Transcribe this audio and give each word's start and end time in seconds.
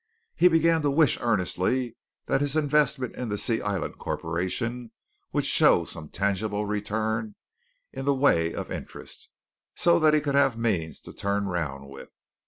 He 0.35 0.47
began 0.47 0.81
to 0.81 0.89
wish 0.89 1.19
earnestly 1.21 1.95
that 2.25 2.41
his 2.41 2.55
investment 2.55 3.15
in 3.15 3.29
the 3.29 3.37
Sea 3.37 3.61
Island 3.61 3.99
Corporation 3.99 4.89
would 5.31 5.45
show 5.45 5.85
some 5.85 6.09
tangible 6.09 6.65
return 6.65 7.35
in 7.93 8.05
the 8.05 8.15
way 8.15 8.51
of 8.51 8.71
interest, 8.71 9.29
so 9.75 9.99
that 9.99 10.15
he 10.15 10.19
could 10.19 10.33
have 10.33 10.57
means 10.57 11.01
to 11.01 11.13
turn 11.13 11.45
round 11.45 11.87
with. 11.87 12.09